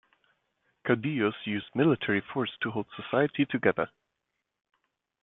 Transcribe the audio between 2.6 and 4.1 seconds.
to hold society together.